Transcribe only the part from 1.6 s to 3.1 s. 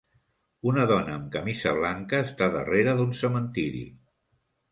blanca està darrere